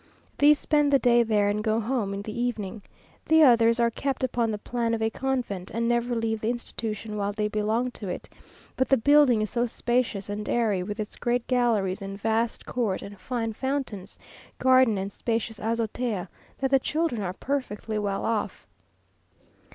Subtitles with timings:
[0.35, 2.81] These spend the day there, and go home in the evening.
[3.27, 7.17] The others are kept upon the plan of a convent, and never leave the institution
[7.17, 8.27] while they belong to it;
[8.75, 13.03] but the building is so spacious and airy, with its great galleries, and vast court
[13.03, 14.17] and fine fountains,
[14.57, 16.27] garden and spacious azotea,
[16.57, 18.65] that the children are perfectly well off.